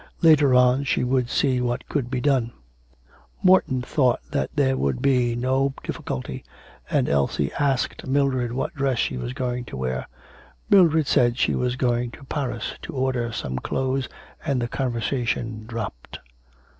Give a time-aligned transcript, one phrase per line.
[0.23, 2.53] Later on she would see what could be done;
[3.43, 6.43] Morton thought that there would be no difficulty,
[6.89, 10.07] and Elsie asked Mildred what dress she was going to wear.
[10.71, 14.09] Mildred said she was going to Paris to order some clothes
[14.43, 16.17] and the conversation dropped.